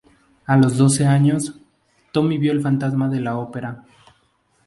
A 0.47 0.57
los 0.57 0.77
doce 0.77 1.05
años, 1.05 1.59
Tommy 2.11 2.39
vio 2.39 2.53
el 2.53 2.61
Fantasma 2.63 3.07
de 3.07 3.21
la 3.21 3.37
Opera. 3.37 3.83